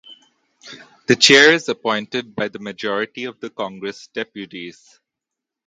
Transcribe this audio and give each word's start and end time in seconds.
The 1.05 1.15
chair 1.15 1.53
is 1.53 1.69
appointed 1.69 2.33
by 2.33 2.47
the 2.47 2.57
majority 2.57 3.25
of 3.25 3.39
the 3.39 3.51
Congress 3.51 4.07
of 4.07 4.13
Deputies. 4.13 4.99